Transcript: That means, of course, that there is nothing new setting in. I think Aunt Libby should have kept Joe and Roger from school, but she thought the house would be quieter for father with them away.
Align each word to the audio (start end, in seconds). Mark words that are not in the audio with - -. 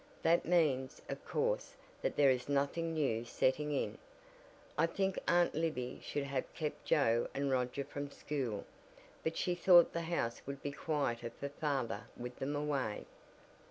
That 0.23 0.45
means, 0.47 0.99
of 1.09 1.23
course, 1.27 1.75
that 2.01 2.15
there 2.15 2.31
is 2.31 2.49
nothing 2.49 2.91
new 2.95 3.23
setting 3.23 3.71
in. 3.71 3.99
I 4.75 4.87
think 4.87 5.19
Aunt 5.27 5.53
Libby 5.53 5.99
should 6.01 6.23
have 6.23 6.51
kept 6.55 6.85
Joe 6.85 7.27
and 7.35 7.51
Roger 7.51 7.83
from 7.83 8.09
school, 8.09 8.65
but 9.21 9.37
she 9.37 9.53
thought 9.53 9.93
the 9.93 10.01
house 10.01 10.41
would 10.47 10.63
be 10.63 10.71
quieter 10.71 11.29
for 11.29 11.49
father 11.49 12.05
with 12.17 12.37
them 12.37 12.55
away. 12.55 13.05